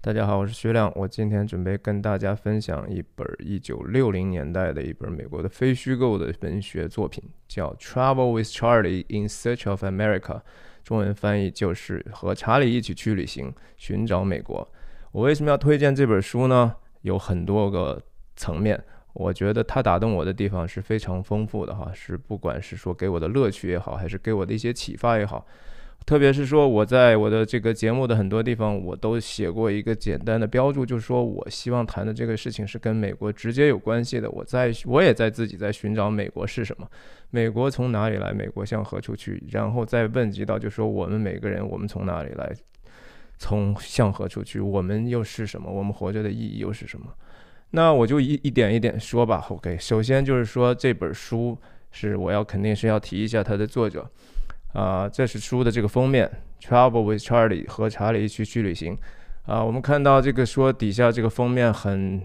[0.00, 0.90] 大家好，我是徐亮。
[0.94, 10.20] 我今天准备跟大家分享一本一九六零年代的一本美国的非虚构的文学作品，叫《Travel with Charlie in Search of America》，
[10.84, 14.66] 中文翻译就是和查理一起去旅行，寻找美国。
[15.10, 16.76] 我为什么要推荐这本书呢？
[17.02, 18.00] 有很多个
[18.36, 18.80] 层面，
[19.14, 25.44] 我觉得它打动我的地方是非常丰富的哈，是不管是说给我的乐趣也好，还是给我的一些启发也好。
[26.08, 34.30] 特别是说，我在我的这个节目的很多地方，我都写过一个简单的标注，就是说我希望谈的这个事情是跟美国直接有关系的。
[34.30, 36.88] 我在我也在自己在寻找美国是什么，
[37.28, 42.50] 美国从哪里来，美国向何处去，然后再问及到，就说我们每个人，我们从哪里来，
[43.36, 47.12] 从向何处去，我们又是什么，我们活着的意义又是什么？
[47.72, 49.44] 那我就一一点一点说吧。
[49.50, 51.58] OK，首先就是说这本书
[51.90, 54.10] 是我要肯定是要提一下它的作者。
[54.72, 58.96] 啊，这是书的这个封面，Travel with Charlie 和查理一起去旅行。
[59.46, 62.20] 啊，我们看到这个说底下这个封面很，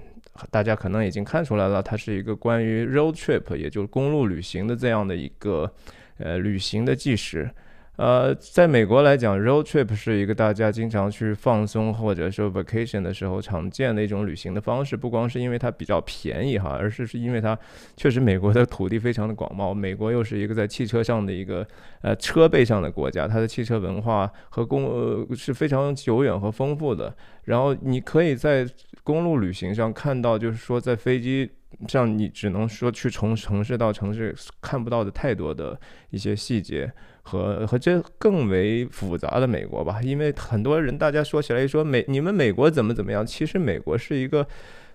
[0.51, 5.73] 大家可能已经看出来了，它是一个关于 road trip，也就是公路旅行的这样的一个
[6.17, 7.49] 呃旅行的纪实。
[7.95, 14.97] 呃，在美国来讲，road trip 是一个大家经常去放松或者说 vacation 的时候常见的一种旅行的方式。
[14.97, 17.55] 不光是因为它比较便宜哈，而是是因为它
[17.95, 21.65] 确实美国的土地非常的广袤，美国又是一个在汽车上的一个
[22.01, 27.15] 呃车背上的国家，它的汽车文化和公呃是非常久远和丰富的。
[27.43, 28.67] 然后你可以在
[29.03, 31.47] 公路旅行上看到，就是说在飞机
[31.87, 36.91] 上你只能说去从城市到城市看不到的太多的一些细节。
[37.23, 44.45] 和和这更为复杂的美国吧，因为很多人大家说起来一说美你们美国怎么怎么样，其实美国是一个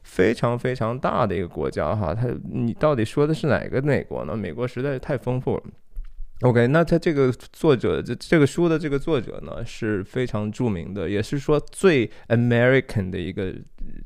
[0.03, 4.37] 非常非常大的一个国家哈，它你到底说的是哪个美国呢？
[4.37, 5.63] 美国实在是太丰富了。
[6.43, 13.53] OK，那他这个作者这这个书的这个作者呢是非常著名的，也是说最 American 的一个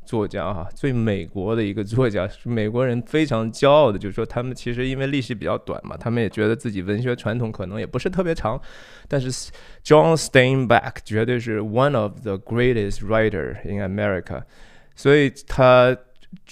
[0.07, 8.59] 作家哈，最美国的一个作家，美国人非常骄傲的，就是说他们其实因为历史比较短嘛，他们也觉得自己文学传统可能也不是特别长，
[9.09, 9.31] 但是
[9.85, 14.43] John Steinbeck 绝对是 one of the greatest writer in America，
[14.97, 15.95] 所以他。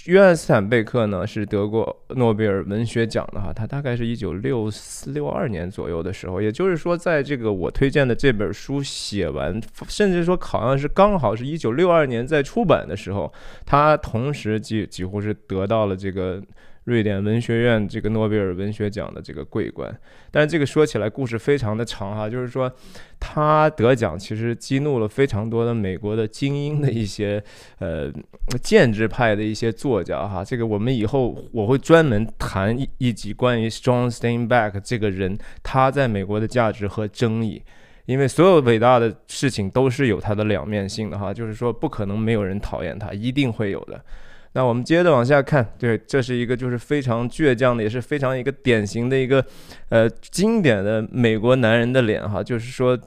[0.07, 13.33] 约翰斯坦贝克呢是得过诺贝尔文学奖的哈，他大概是一九六四六二年左右的时候，也就是说，在这个我推荐的这本书写完，甚至说好像是刚好是一九六二年在出版的时候，
[13.65, 16.43] 他同时几几乎是得到了这个。
[16.85, 19.95] 瑞典文学院这个诺贝尔文学奖的这个桂冠，
[20.31, 22.73] 但是这个说起来故事非常的长哈，就是说
[23.19, 27.43] 他得奖其实激怒了非常多的美国的精英的一些
[27.79, 28.11] 呃
[28.63, 37.63] 建制派的一些作家哈，这个我们以后我会专门谈一一集关于 Strong Steinbeck 这个人他在美国的价值和争议，
[38.07, 44.03] 因为所有伟大的事情都是有它的两面性的哈，就是说不可能没有人讨厌他，一定会有的。
[44.53, 49.45] 那我们接着往下看，对，这是一个就是非常倔强的，也是非常一个典型的一个，
[49.91, 52.43] 呃，经典的美国男人的脸哈。
[52.43, 52.99] 就是说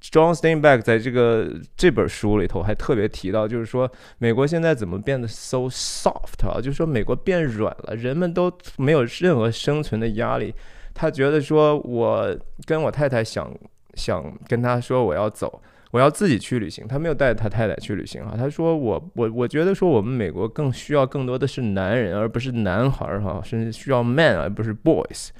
[0.00, 6.56] ，John Steinbeck 在这个这本书里头还特别提到，就是说美国现在怎么变得 so soft 啊？
[6.56, 10.54] 就是说美国变软了，人们都没有任何生存的压力。
[10.94, 13.52] 他觉得说，我跟我太太想
[13.94, 15.60] 想跟他说我要走。
[15.90, 18.34] 我要自己去旅行，他没有带他太太去旅行哈。
[18.36, 25.30] 他说我我我觉得说我们美国更需要更多的是男人，而不是男孩儿哈，甚至需要 man 而不是 boys。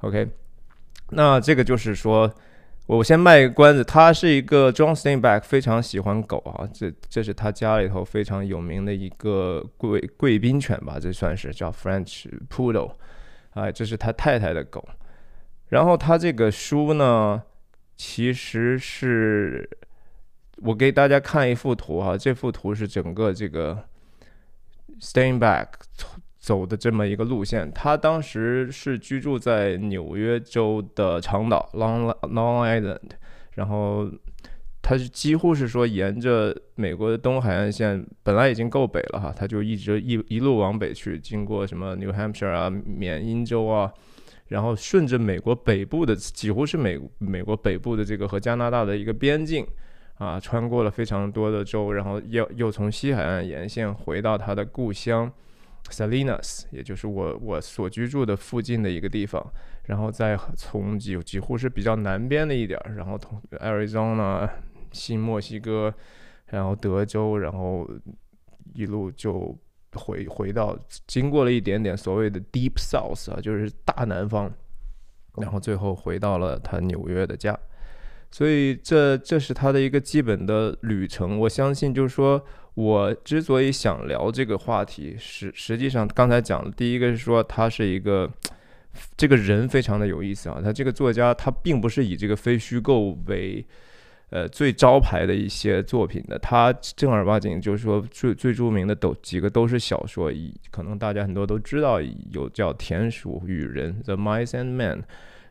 [0.00, 0.28] OK，
[1.10, 2.30] 那这个就是说，
[2.86, 12.92] 我先卖一个关子，他是一个 John Steinbeck 非常喜欢狗啊，这这是他家里头非常有名的一个贵贵宾犬吧，这算是叫 French Poodle，
[13.54, 14.86] 哎，这是他太太的狗。
[15.70, 17.42] 然后他这个书呢，
[17.96, 19.68] 其实是。
[20.62, 23.78] 我给大家看一幅图哈，这幅图是整个这个
[24.98, 25.66] Steinbeck
[26.38, 27.70] 走的这么一个路线。
[27.70, 33.10] 他当时是居住在纽约州的长岛 Long Long Island，
[33.52, 34.10] 然后
[34.80, 43.92] 他是几乎是说沿着美国的东海岸线，本来已经够北了哈，他就一直一一路往北去，经过什么 New Hampshire 啊、缅因州啊，
[44.48, 49.66] 然后顺着美国北部的，几乎是美美国北部的这个和加拿大的一个边境。
[50.18, 55.30] 啊，穿过了非常多的州，然后又又从西海岸沿线回到他的故乡
[55.90, 59.46] ，Salinas，也就是我我所居住的附近的一个地方，
[59.84, 64.48] 然后再从几几乎是比较南边的一点，然后从 Arizona、
[64.90, 65.92] 新墨西哥，
[66.46, 67.86] 然后德州，然后
[68.72, 69.54] 一路就
[69.96, 74.52] 回回到，经过了一点点所谓的 Deep South 啊，就是大南方，
[75.38, 77.58] 然后最后回到了他纽约的家。
[78.30, 81.38] 所以这这是他的一个基本的旅程。
[81.38, 82.44] 我相信，就是说
[82.74, 88.30] 我之所以想聊这个话题，实实际上刚才讲的第一个是说他是一个
[89.16, 90.60] 这个人非常的有意思啊。
[90.62, 93.64] 他这个作家他并不是以这个非虚构为
[94.30, 102.00] 呃最招牌的一些作品的，他正儿八经就是说最最著名的都几个都是小说，以可能大家很多都知道
[102.32, 105.02] 有叫《田鼠与人》The Mice and Men。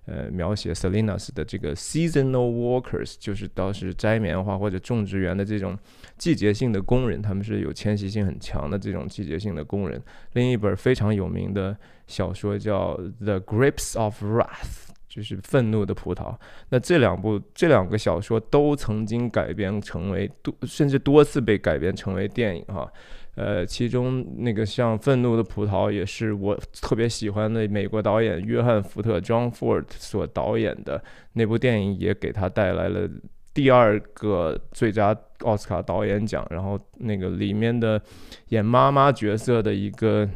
[0.07, 5.75] 呃，描写 Salinas 的这个 seasonal workers，就是当时摘棉花或者种植园的这种
[6.15, 9.99] 季节性的工人，他们是有迁徙性很强的这种季节性的工人。
[10.33, 11.75] 另一本非常有名的
[12.05, 14.84] 小说叫《The Grips of Wrath》，
[15.15, 16.35] 就是愤怒的葡萄。
[16.69, 22.91] 那这两部这两个小说都曾经改编成为多，甚至多次被改编成为电影哈。
[23.35, 31.01] 呃，其中那个像《愤怒的葡萄》也是我特别喜欢的美国导演约翰·福特 （John Ford） 所导演的
[31.33, 33.09] 那部电影，也给他带来了
[33.53, 36.45] 第二个最佳奥斯卡导演奖。
[36.49, 38.01] 然后那个里面的
[38.49, 40.27] 演妈妈角色的一个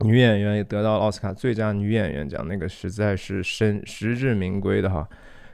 [0.00, 5.08] 女演员也得到奥斯卡最佳女演员奖，那个实在是深实至名归的哈。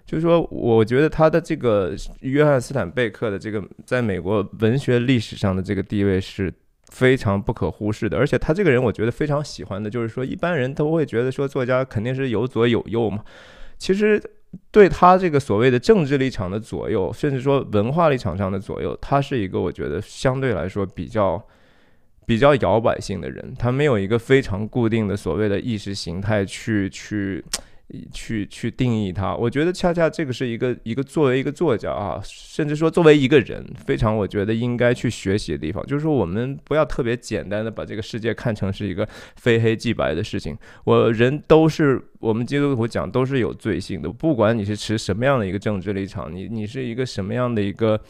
[0.07, 6.53] 就是说，我觉得他的这个约翰斯坦贝克的这个在美国文学历史上的这个地位是
[6.89, 8.19] 非常不可忽视的。
[8.19, 13.23] 而且他这个人，我觉得非常喜欢的，就是说一般人都会觉得说作家肯定是有左有右嘛。
[13.79, 14.21] 其实
[14.73, 21.41] 对他这个所谓的政治立场的左右，甚至说文化立场上的左右，他是一个我觉得相对来说比较
[22.27, 23.55] 比较摇摆性的人。
[23.59, 27.45] 他没有一个非常固定的所谓的意识形态去去。
[28.13, 40.57] 去去定义它，我觉得恰恰这个是一个一个作为一个作家啊，甚至说作为一个人，非常我觉得应该去学习的地方，就是说我们不要特别简单的把这个世界看成是一个非黑即白的事情。
[40.85, 48.01] 我人都是我们基督徒讲都是有罪性的，不管你是持什么样的一个政治立场，你你是一个什么样的一个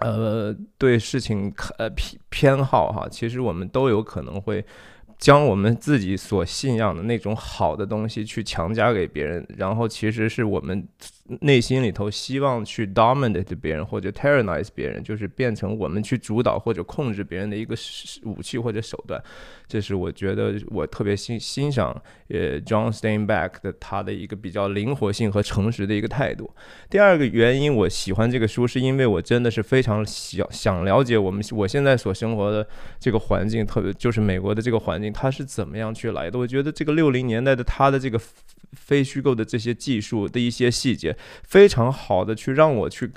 [0.00, 4.64] 呃对事情呃偏偏好哈，其实我们都有可能会。
[5.18, 10.86] 将我们自己所信仰的那种好的东西去强加给别人，然后其实是我们
[11.40, 17.76] 内心里头希望去 dominate 别人或者 tyrannize 别人，就是变成我们去主导或者控制别人的一个
[18.24, 19.22] 武器或者手段。
[19.66, 21.90] 这是我觉得我特别欣欣赏
[22.28, 26.50] 呃 John Steinbeck 的他的一个比较灵活性和诚实的一个态度。
[26.88, 32.66] 第二个原因，我喜欢这个书，是因为我真的是非常想想了解我们我现在所生活的
[32.98, 36.38] 这个环境，特别就是美国的这个环境，它是怎么样去来的。
[36.38, 38.18] 我觉得这个六零年代的它的这个
[38.72, 43.12] 非虚构的这些技术的一些细节，非常好的去让我去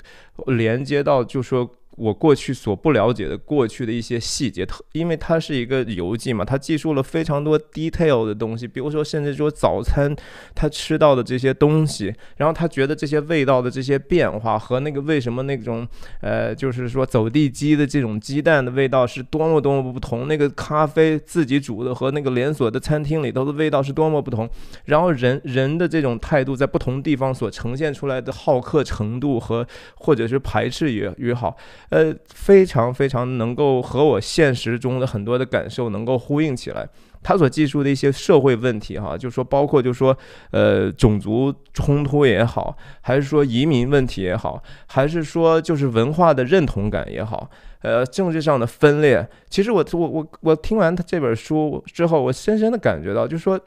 [0.46, 1.76] 连接到，就说。
[1.96, 10.14] 我过去所不了解的过去的一些细节，特因为它是一个游记嘛，它记述了非常多 detail 的东西，比如说甚至说早餐
[10.54, 15.86] 他吃到的这些东西，然后他觉得这些味道的这些变化和那个为什么那种
[16.22, 24.48] 呃，就是说走地鸡的这种鸡蛋的味道是多么多么不同，那个咖啡自己煮的和那个连锁的餐厅里头的味道是多么不同，
[24.86, 29.66] 然后人人的这种态度在不同地方所呈现出来的好客程度和
[29.96, 31.54] 或者是排斥也也好。
[31.92, 36.88] 呃，非常非常能够和我现实中的很多的感受能够呼应起来。
[37.22, 40.16] 他所记述的一些社会问题，哈，就说包括就说，
[40.52, 47.50] 呃，种族冲突也好，还是说移民问题也好，还是说就是文化的认同感也好，
[47.82, 49.28] 呃，政治上的分裂。
[49.50, 53.60] 其实我我我我听完他这本书之后，我深深的感觉到，就是说。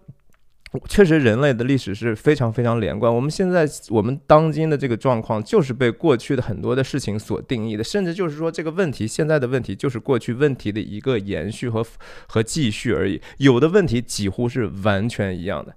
[0.87, 3.13] 确实，人类的历史是非常非常连贯。
[3.13, 11.85] 我们现在我们当今的这个状况，就是被过去的很多的事情所定义的，甚至就是说，这个问题现在的问题就是过去问题的一个延续和
[12.27, 13.21] 和继续而已。
[13.37, 15.75] 有的问题几乎是完全一样的。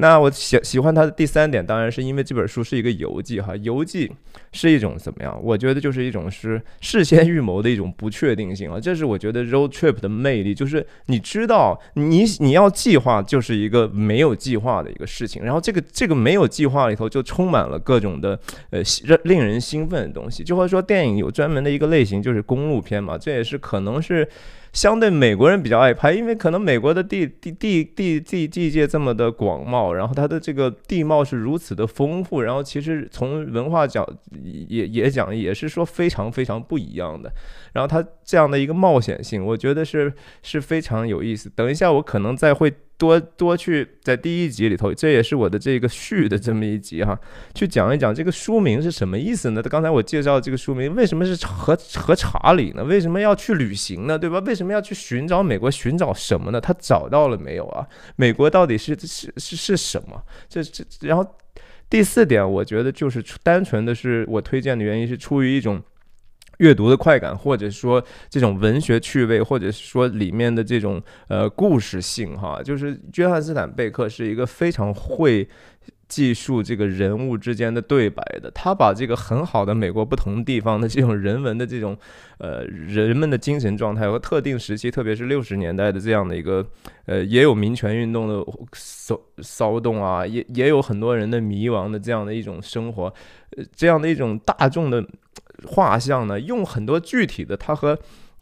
[0.00, 4.10] 那我喜喜欢他的第三点，当然是因为这本书是一个游记哈，游记
[4.52, 5.38] 是一种怎么样？
[5.42, 18.38] 我觉得就是一种是事先预谋的一种不确定性啊，这是我觉得 road trip 的魅力，就是你知道你你要计划就是一个没有计划的一个事情，然后这个这个没有计划里头就充满了各种的
[18.70, 18.80] 呃
[19.24, 24.26] 令人兴奋的东西，就会说电影有专门的一个类型就是公路片嘛，这也是可能是。
[24.72, 34.06] 相对美国人比较爱拍，因为可能美国的地地地地地地界这么的广袤，然后它的这个地貌是如此的丰富，然后其实从文化讲
[34.68, 37.32] 也也讲也是说非常非常不一样的。
[37.72, 40.12] 然后它这样的一个冒险性，我觉得是
[40.42, 41.50] 是非常有意思。
[41.50, 42.72] 等一下我可能再会。
[43.00, 47.18] 多多去在第一集里头，这也是我的这个序的这么一集哈，
[47.54, 49.62] 去讲一讲这个书名是什么意思呢？
[49.62, 52.84] 刚才我介绍这个书名，为什么是和和查理呢？
[52.84, 54.18] 为什么要去旅行呢？
[54.18, 54.38] 对吧？
[54.40, 55.70] 为什么要去寻找美国？
[55.70, 56.60] 寻找什么呢？
[56.60, 57.86] 他找到了没有啊？
[58.16, 60.22] 美国到底是是是是什么？
[60.46, 61.26] 这这然后。
[61.88, 65.82] 第四点，我觉得就是单纯的是我推荐的原因是出于一种
[66.60, 72.62] 阅读的快感，或者说这种文学趣味，或者说里面的这种呃故事性哈。
[72.62, 75.46] 就是约翰斯坦贝克是一个非常会。
[76.10, 81.96] 记述这个人物之间的对白的，他把这个很好的美国不同地方的这种人文的这种，
[82.38, 86.66] 呃，人们的精神状态和特定时期，特别是六十年代的这样的一个，
[87.06, 93.04] 呃，也有民权运动的骚骚动啊，也也有很多人的迷茫的这样的一种生活，
[93.56, 95.00] 呃，这样的一种大众的
[95.66, 97.98] 画像呢，用很多具体的他和。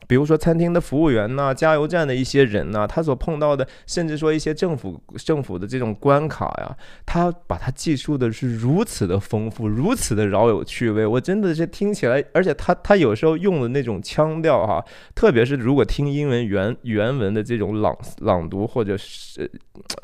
[0.09, 14.83] 比如说餐厅的服务员呐，加油站的一些人呐，他所碰到的，甚至说一些政府政府的这种关卡呀，他把它记述的是如此的丰富，如此的饶有趣味，我真的是听起来，而且他他有时候用的那种腔调哈，
[15.15, 19.51] 特别是如果听英文原原文的这种朗朗读，或者是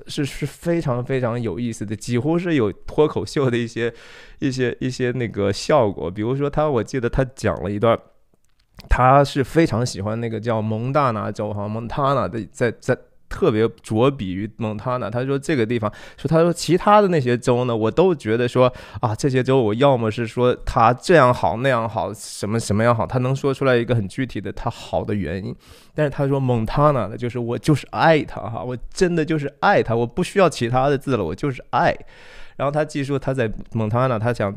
[0.07, 3.91] 是是非常非常有意思的，几乎是有脱口秀的一些
[4.41, 6.11] 一些一些那个效果。
[6.11, 7.99] 比如说他，我记得他讲了一段。
[8.89, 12.97] 他是非常喜欢那个叫蒙大拿州哈，蒙塔纳的，在在
[13.29, 15.11] 特别着笔于蒙塔纳。
[15.11, 25.55] 他说这个地方，说他说其他的那些州呢，我都觉得说啊，这些州我要么是说他这样好那样好，什么什么样好，他能说出来一个很具体的他好的原因。
[25.95, 31.97] 但是他说蒙塔纳的，就是我就是爱他哈，我真的就是爱他，我不需要其他的字了，我就是爱。
[32.57, 34.55] 然后他记述他在蒙塔纳，他想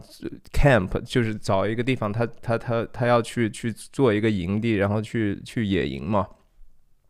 [0.54, 6.28] camp，就是找一个地方，他他他他要去去做一个营地，然后去去野营嘛。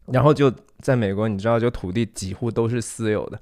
[0.08, 3.40] 然后就在美国，你知道，就土地几乎都是私有的。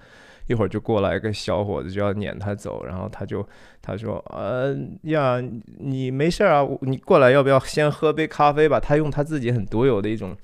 [0.47, 3.47] 一会儿就过来一个小伙子就要撵他走，然后他就
[3.81, 5.41] 他说呃呀，
[5.79, 8.79] 你没事啊，你过来要不要先喝杯咖啡吧？
[8.79, 10.35] 他用他自己很独有的一种。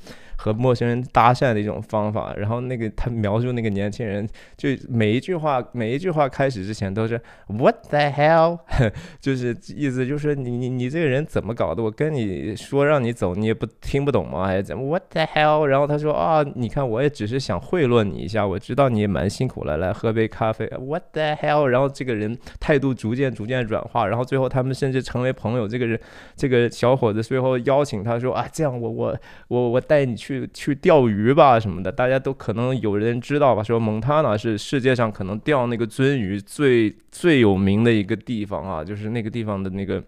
[0.42, 8.58] 和陌生人搭讪的一种方法，然后那个他描述那个年轻人，就每一句话每一句话开始之前都是 What the hell，
[9.22, 11.84] 就是意思就是你你你这个人怎么搞的？
[11.84, 14.48] 我跟你说让你走，你也不听不懂吗？
[14.48, 15.66] 还是怎么？What the hell？
[15.66, 20.66] 然后他说啊，你看我也只是想贿赂你一下，我知道你也蛮辛苦了，来喝杯咖啡。
[20.80, 21.66] What the hell？
[21.66, 25.68] 然后这个人态度逐渐逐渐软化，然后最后他们甚至成为朋友。
[25.68, 26.00] 这个人
[26.36, 29.16] 这个小伙子最后邀请他说啊，这样我我
[29.48, 30.31] 我我带你去。
[30.32, 33.62] 去去钓鱼吧什么的，大家都可能有人知道吧？
[33.62, 40.02] 说蒙塔纳是世界上可能钓那个鳟鱼最最有名的一个地方啊，就是那个地方的那个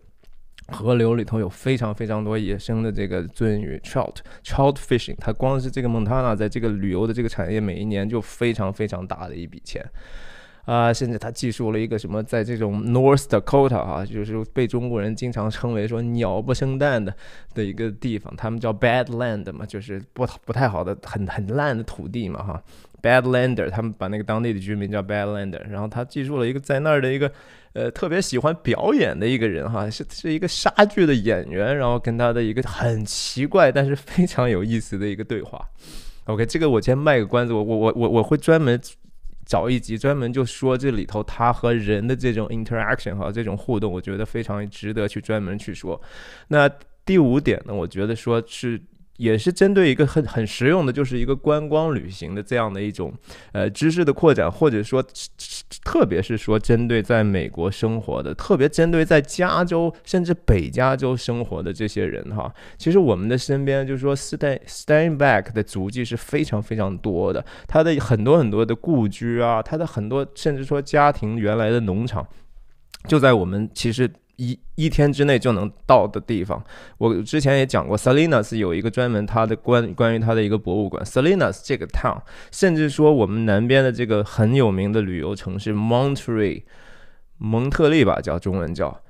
[0.70, 5.16] 河流里头有非常非常多野生的这个鳟鱼 （trout trout fishing）。
[5.20, 9.84] 它光是这个蒙塔纳在这个旅游的这个产业，每一年就非常非常大的一笔钱。
[10.66, 17.14] 啊，甚至他记述了一个什么，在这种 North Dakota 啊，就是被中国人经常称为说鸟不生蛋的
[17.54, 22.64] 的一个地方，他们叫 Bad Land 嘛，就是不不太好的、很很烂的土地嘛，哈
[23.02, 25.62] ，Bad Lander，他们把那个当地的居民叫 Bad Lander。
[25.70, 27.30] 然后他记述了一个在那儿的一个
[27.74, 35.60] 呃特别喜欢表演的一个人哈，是是一个杀剧的演员，然后跟他的一个很奇怪但是非常有意思的一个对话。
[36.28, 38.80] OK，这个我先卖个关子，我我我我我会专门。
[39.54, 46.02] 找一集专门就说这里头他和人的这种 interaction 和，这种互动，我觉得非常值得去专门去说。
[46.48, 46.68] 那
[47.06, 48.82] 第五点呢，我觉得说是。
[49.18, 53.14] 也是针对一个很很实用的，就是一个观光旅行的这样的一种
[53.52, 55.06] 呃知识的扩展，或者说
[55.84, 72.26] 特别是说针对在美国生活的，特别针对在加州甚至北加州生活的这些人哈，其实我们的身边就是说，Stan Stanback 的足迹是非常非常多的，他的很多很多的故居啊，他的很多甚至说家庭原来的农场，
[73.08, 74.10] 就在我们其实。
[74.38, 76.64] 一一天之内就能到的地方，
[76.98, 82.20] 我之前也讲过，Salinas 有一个专门它的关关于它的一个博物馆，Salinas 这个 town，
[82.52, 86.64] 甚至说我们南边的这个很有名的旅游城市 m o n t r e y
[87.38, 89.02] 蒙特利吧叫中文叫，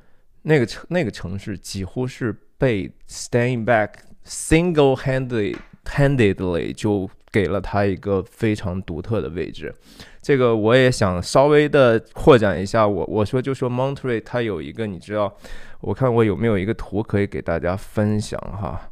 [0.41, 3.91] 那个城那个城市几乎是被 Staying Back
[4.25, 9.73] single handed handedly 就给了它一个非常独特的位置。
[10.21, 15.35] 这个我也想稍微的扩展一下，我我说就说 Monterey，它有一个你知道，
[15.81, 18.89] 我看我有没有一个图可以给大家分享哈，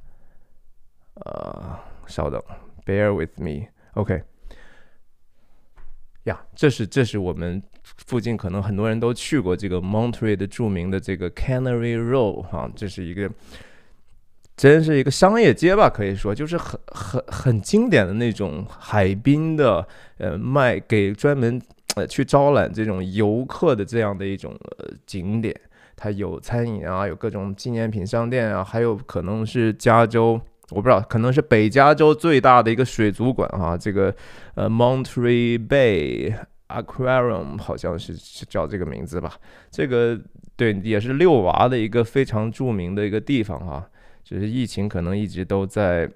[1.14, 2.42] 呃，稍等
[2.84, 4.24] ，Bear with me，OK，
[6.24, 13.30] 呀，这是这是我们附近可能很多人都去过这个 Monterey 的著名的这个 Canary Row 哈，这是一个。
[14.62, 19.84] 真是一个商业街吧，可以说就是很很很经典的那种海滨的，
[20.20, 21.60] 呃，卖给专门
[21.96, 25.60] 呃去招揽这种游客的这样的一种呃景点。
[25.96, 30.40] 它有餐饮啊，有各种纪念品商店啊，还有可能是加州，
[30.70, 34.14] 我不知道，可能是北加州最大的一个水族馆啊，这个
[34.54, 36.36] 呃 Monterey Bay
[36.68, 38.16] Aquarium，好像是
[38.48, 39.34] 叫这个名字吧。
[39.72, 40.20] 这个
[40.56, 43.88] 对，也是遛娃的一个非常著名的一个地方哈。
[44.32, 46.10] 只是疫情可能一直都在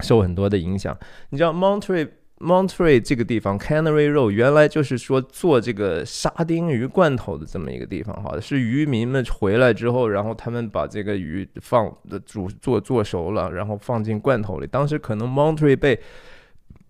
[0.00, 0.98] 受很多的影响。
[1.30, 14.66] 你知道 Monterey Monterey 这个地方，Canary Road 原来就是说做这个沙丁鱼罐头的这么一个地方哈，是渔民们回来之后，然后他们把这个鱼放的煮做做熟了，然后放进罐头里。
[14.66, 15.98] 当时可能 Monterey Bay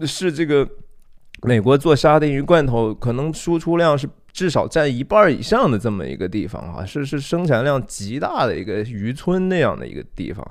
[0.07, 0.67] 是这个。
[1.43, 10.47] 美国做沙丁鱼罐头，可能输出量是至少占一半以上的这么一个地方啊，是是生产量极大的一个渔村那样的一个地方。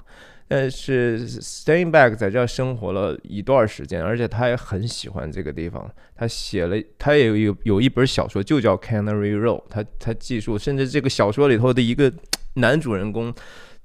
[0.47, 5.87] 但是 Steinbeck 在这生活了一段时间，而且他也很喜欢这个地方。
[6.15, 9.61] 他写了，他也有有一本小说，就叫 Canary Row。
[9.69, 12.11] 他他记述，甚至这个小说里头的一个
[12.55, 13.31] 男主人公，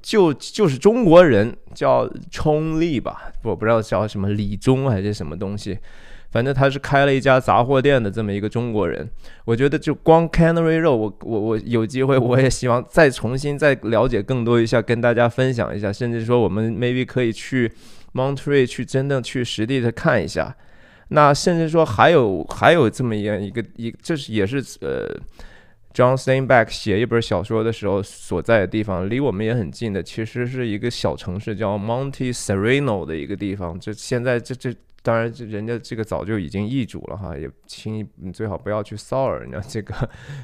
[0.00, 5.78] 就就是中国人，叫冲力吧，我不知道叫什么李忠还是什么东西。
[6.30, 9.08] 反正他是开了一家杂货店的这么一个中国人，
[9.44, 17.72] 我觉得就光 Canary 肉，我我我有机会我也希望再重新再了解更多一下，跟大家分享一下，甚至说我们 maybe 可以去
[18.14, 20.56] Montreal 去真正去实地的看一下。
[21.08, 25.12] 那甚至说还有还有这么一样一个一，这是也是呃
[25.92, 34.72] John Steinbeck 写一本小说的时候所在的地方，离我们也很近的，其实是一个小城市叫 Monte Sereno 的一个地方，这现在这这。
[35.02, 39.94] 当然，这人家这个早就已经易主了哈，也轻易你最好不要去骚扰人家这个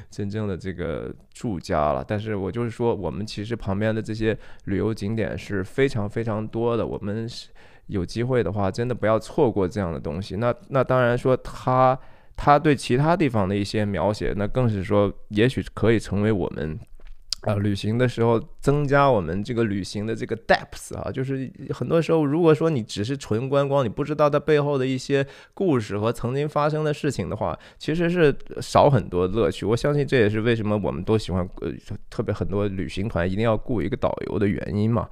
[0.09, 2.03] 真正的这个住家了。
[2.07, 7.29] 但是我就是说，我们其实旁边的这些旅游景点是非常非常多的，我们
[7.85, 10.37] 有机会的话，真的不要错过这样的东西。
[10.37, 11.97] 那那当然说，他
[12.35, 16.79] 他对其他地方的一些描写，那更是说，也许可以成为我们。
[17.41, 29.65] 啊，旅行的时候增加我们这个旅行的这个 depth 啊，就是很多时候，如果说你只是纯观光，你不知道它背后的一些故事和曾经发生的事情的话，其实是少很多乐趣。
[29.65, 31.71] 我相信这也是为什么我们都喜欢，呃，
[32.09, 35.07] 特别很多旅行团一定要雇一个导游的原因嘛。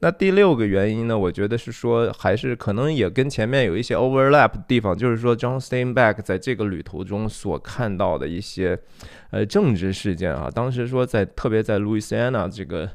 [0.00, 1.18] 那第六个原因呢？
[1.18, 8.78] 我觉得是说，还是可能也跟前面有一些 overlap 的地方，就是说，John Steinbeck 在这个旅途中所看到的一些，
[9.30, 10.50] 呃，政治事件啊。
[10.54, 12.90] 当时说，在特别在 Louisiana 这个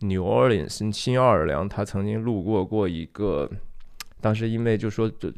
[0.00, 3.48] New Orleans 新奥尔良，他曾经路过过一个，
[4.20, 5.32] 当时因为就说这。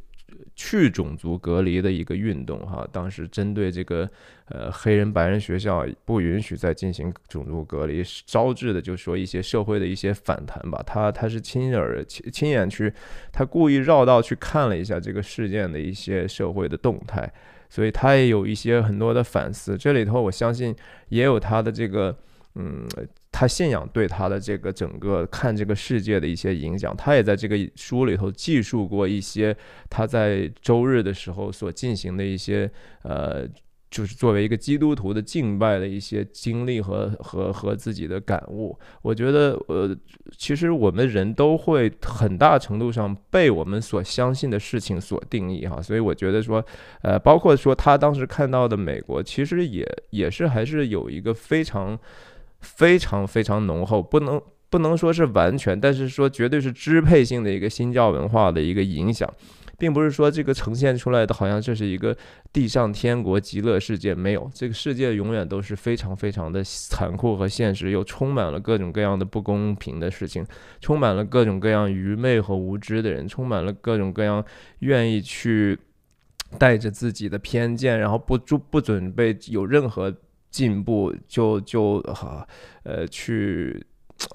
[0.55, 4.09] 去种族隔离的一个运动，哈，当时针对这个
[4.47, 10.83] 呃黑人白人学校不允许再进行种族隔离，招致的就说一些社会的一些反弹吧。
[10.87, 12.93] 他他是亲耳亲亲眼去，
[13.33, 17.33] 他故意绕道去看了一下这个事件的一些社会的动态，
[17.69, 19.77] 所以他也有一些很多的反思。
[19.77, 20.75] 这里头我相信
[21.09, 22.17] 也有他的这个
[22.55, 22.87] 嗯。
[23.33, 29.57] 他信仰对他的这个整个看这个世界的一些影响，他也在这个书里头记述过一些
[29.89, 32.71] 他在周日的时候所进行的一些
[33.03, 33.49] 呃，
[33.91, 38.79] 就是作为一个基督徒的敬拜的一些经历和和和自己的感悟。
[39.01, 39.97] 我觉得呃，
[40.37, 46.63] 其实我们人都会很大程度上被我们所相信的事情所定义哈，所以我觉得说
[47.01, 51.99] 呃，包括说他当时看到的美国，其实也也是还是有一个非常。
[52.63, 59.31] 非常非常浓厚，不能不能说是完全，但是说绝对是支配性的一个新教文化的一个影响，
[59.77, 62.17] 并不是说这个呈现出来的好像这是一个
[62.53, 70.47] 地上天国极乐世界，没有，这个世界永远都是非常非常的残酷和现实，又充满了各种各样的不公平的事情，
[70.81, 74.43] 充满了各种各样愚昧和无知的人，充满了各种各样
[74.79, 75.79] 愿意去
[76.59, 80.15] 带着自己的偏见，然后不不不准备有任何。
[80.53, 82.47] 进步就就哈
[82.85, 83.85] 呃去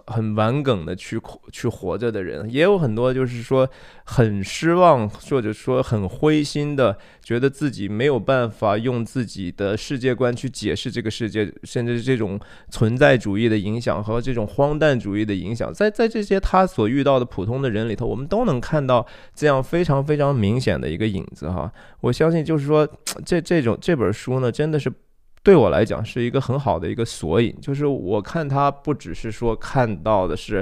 [0.06, 1.17] 很顽梗的去
[1.49, 3.69] 去活着的人，也有很多就是说
[4.03, 12.38] 很失望或者说很灰心的，觉得自己没有办法用自己的世界观去解释这个世界，甚至这种
[12.69, 21.71] 存在主义的影响和这种荒诞主义的影响，在在这些他所遇到的普通的人里头，我们都能看到这样非常非常明显的一个影子哈。
[22.01, 22.86] 我相信就是说
[23.23, 24.91] 这这种这本书呢，真的是。
[25.47, 30.62] 对我来讲是一个很好的一个索引，就是我看它不只是说看到的是，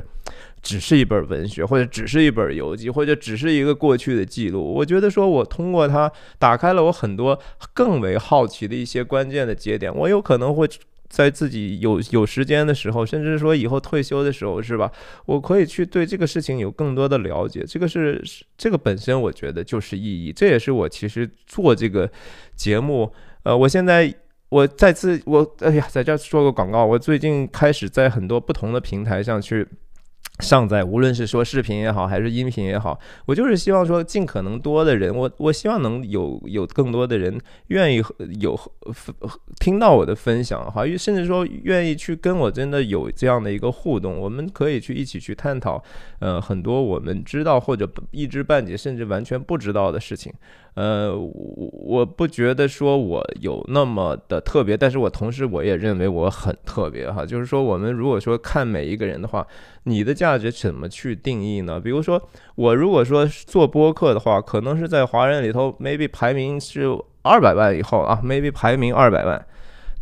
[0.62, 4.62] 只是一本文学，或者只是一本游记，或者只是一个过去的记录。
[4.62, 7.40] 我觉得说我通过它打开了我很多
[7.74, 9.92] 更为好奇的一些关键的节点。
[9.92, 10.70] 我有可能会
[11.10, 14.92] 在自己有有时间的时候，甚至说以后退休的时候，是吧？
[15.26, 17.66] 我可以去对这个事情有更多的了解。
[17.68, 18.24] 这个是
[18.56, 20.32] 这个本身，我觉得就是意义。
[20.32, 22.08] 这也是我其实做这个
[22.56, 24.14] 节目，呃，我现在。
[24.56, 26.86] 我再次，我哎呀，在这做个广告。
[26.86, 29.68] 我最近开始在很多不同的平台上去
[30.40, 37.38] 上载，无论是说视频也好，还是音频也好，我就是希望说尽可能多的人，我我希望能有有更多的人
[37.68, 38.02] 愿意
[38.40, 38.58] 有
[39.60, 45.84] 听到我的分享，哈，甚至说愿意去跟我真的有这样的一个互动，我们可以去一起去探讨，
[46.20, 50.32] 呃，很多我们知道或者一知半解，甚至完全不知道的事情。
[50.76, 57.26] 呃，我我不觉得说我有那么的特别，但是我同时我也认为我很特别哈。
[57.26, 59.48] 就是说，我们如果说看每一个人的话，
[59.84, 61.80] 你的价值怎么去定义呢？
[61.80, 62.22] 比如说，
[62.56, 66.86] 我如果说做播客的话，可能是在华人里头，maybe 排名是
[67.22, 69.46] 二百万以后啊，maybe 排名二百万。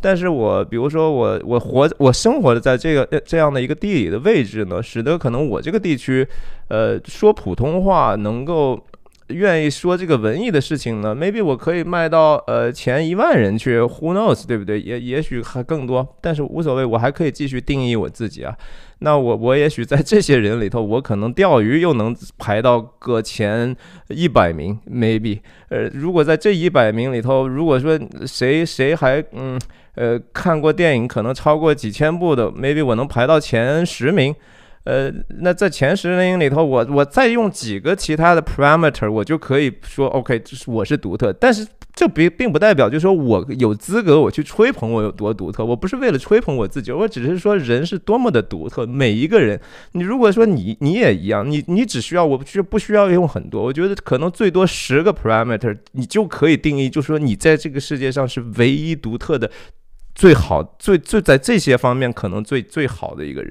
[0.00, 6.26] 但是我比如说我我活我生活的在这个这样的一个地理的位置呢，使得可能我这个地区，
[6.66, 8.84] 呃，说普通话能够。
[9.28, 14.78] 愿意说这个文艺的事情呢？Maybe 我可以卖到呃前一万人去，Who knows，对不对？
[14.80, 18.54] 也也许还更多，但是无所谓，我还可以继续定义我自己啊。
[18.98, 23.74] 那我我也许在这些人里头，我可能钓鱼又能排到个前
[24.08, 25.40] 一百名，Maybe。
[25.70, 29.58] 呃，如果在这一百名里头，如果说谁谁还嗯
[29.94, 34.34] 呃看过电影可能超过几千部的，Maybe 我能排到前十名。
[34.84, 41.32] 呃，那在前十名里头，我我再用几个其他的 parameter，我就可以说 OK，这是我是独特。
[41.32, 45.64] 但是这并并不代表，就是说我有资格我去吹捧我有多独特。
[45.64, 48.84] 我不是为了吹捧我自己，我只是说人是多么的独特。
[48.84, 49.58] 每一个人，
[49.92, 59.50] 你如果说你你也一样，你你只需要我不需不需要用很多，我觉得可能最多十个 parameter，你就可以定义，就是说你在这个世界上是唯一独特的，
[60.14, 63.50] 最好最最在这些方面可能最最好的一个人。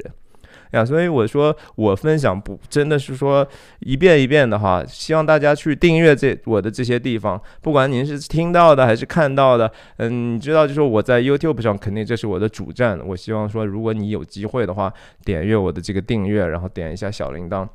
[0.74, 3.48] 呀，所以我说我分享不真的是说
[3.80, 17.68] 一遍一遍的哈，希望大家去订阅这我的这些地方，不管您是听到的还是看到的，嗯，你知道，就是我在 YouTube 上肯定这是我的主站，我希望说如果你有机会的话，点阅我的这个订阅，然后点一下小铃铛。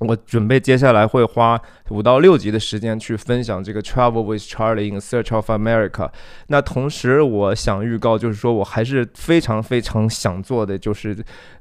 [0.00, 6.10] 我准备接下来会花五到六集的时间去分享这个 Travel with Charlie in Search of America。
[6.48, 11.16] 那同时，我想预告，就是说我还是非常非常想做的，就是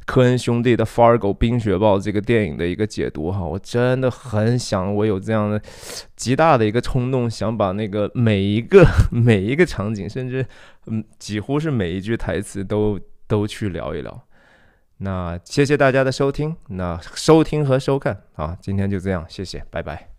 [0.05, 3.45] 科恩兄弟的《Fargo 冰雪暴》这个电影的一个解读哈。
[3.45, 5.61] 我真的很想，我有这样的
[6.15, 10.43] 极大的一个冲动，想把那个每一个 每一个场景，甚至
[10.87, 14.25] 嗯，几乎是每一句台词都都去聊一聊。
[14.97, 20.12] 那谢谢大家的收听，那收听和收看啊，今天就这样，谢谢，拜拜。